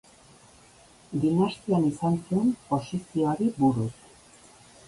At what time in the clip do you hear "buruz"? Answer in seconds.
3.63-3.91